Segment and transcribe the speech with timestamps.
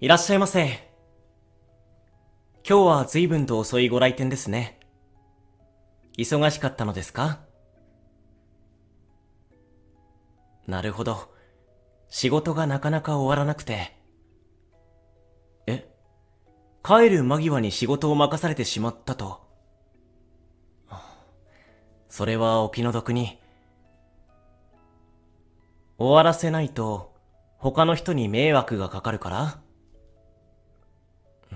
[0.00, 0.88] いらっしゃいませ。
[2.64, 4.78] 今日は随分と遅いご来店ですね。
[6.16, 7.40] 忙しかったのですか？
[10.68, 11.34] なるほど。
[12.08, 13.96] 仕事がなかなか終わらなくて。
[15.66, 15.90] え？
[16.84, 19.40] 帰る間際に仕事を任されてしまったと。
[22.08, 23.40] それはお気の毒に。
[25.98, 27.16] 終わらせないと、
[27.56, 29.60] 他の人に迷惑がかかるから？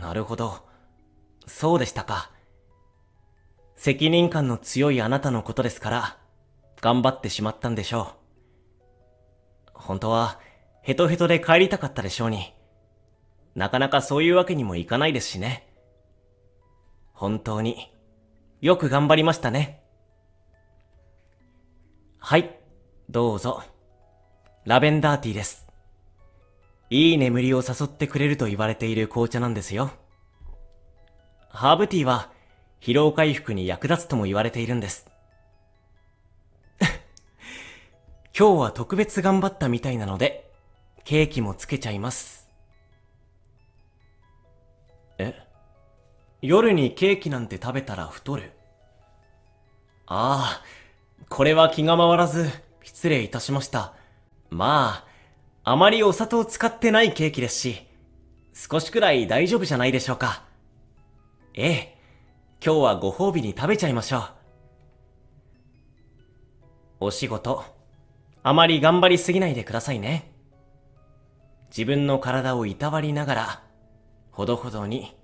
[0.00, 0.66] なるほど。
[1.46, 2.30] そうでしたか。
[3.76, 6.18] 責任感の強いあなたのことですから、
[6.80, 8.14] 頑張ってしまったんでしょ
[9.66, 9.70] う。
[9.74, 10.40] 本当は、
[10.82, 12.54] ヘトヘトで帰りたかったでしょうに。
[13.54, 15.66] なかなかそういうわけにもいかないですしね。
[17.12, 17.92] 本当に、
[18.60, 19.82] よく頑張りましたね。
[22.18, 22.58] はい、
[23.08, 23.62] どうぞ。
[24.64, 25.69] ラベンダーティーです。
[26.92, 29.92] いい眠りを誘ってくれると言われている紅茶なんですよ。
[31.48, 32.30] ハーブティーは
[32.80, 35.08] 疲労回復に役立つとも言われているんです。
[38.36, 40.50] 今日は特別頑張ったみたいなので、
[41.04, 42.48] ケーキもつけちゃいます。
[45.18, 45.40] え？
[46.42, 48.52] 夜にケーキなんて食べたら太る？
[50.06, 50.64] ああ、
[51.28, 52.50] これは気が回らず、
[52.82, 53.94] 失礼いたしました。
[54.48, 55.09] まあ、
[55.62, 57.86] あまりお砂糖使ってないケーキですし、
[58.54, 60.44] 少しくらい大丈夫じゃないでしょうか。
[61.54, 61.98] ええ、
[62.64, 64.22] 今日はご褒美に食べちゃいましょう。
[67.00, 67.64] お仕事、
[68.42, 70.32] あまり頑張りすぎないでくださいね。
[71.68, 73.62] 自分の体をいたわりながら、
[74.30, 75.14] ほどほどに、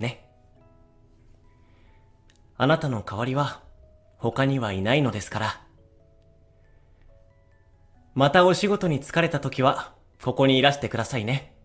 [0.00, 0.28] ね。
[2.56, 3.62] あなたの代わりは、
[4.18, 5.63] 他にはいないのですから。
[8.14, 11.56] またお仕事に疲れた時は、ここにいらしてくださいね。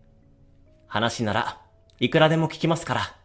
[0.88, 1.62] 話なら
[2.00, 3.16] いくらでも聞きますから。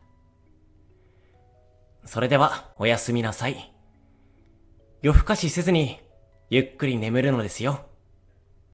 [2.06, 3.74] それでは、おやすみなさい。
[5.02, 6.00] 夜更かしせずに、
[6.52, 7.88] ゆっくり眠るのですよ。